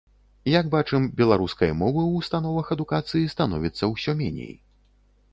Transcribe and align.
Як 0.51 0.69
бачым, 0.75 1.03
беларускай 1.19 1.73
мовы 1.81 2.01
ў 2.07 2.13
установах 2.23 2.71
адукацыі 2.75 3.29
становіцца 3.35 3.91
ўсё 3.93 4.11
меней. 4.23 4.51